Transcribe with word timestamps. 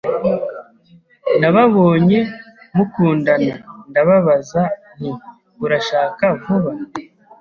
Nababonye 1.39 2.19
mukundana, 2.75 3.55
ndababaza 3.89 4.61
nti: 4.97 5.11
"Urashaka 5.63 6.25
vuba?" 6.41 6.71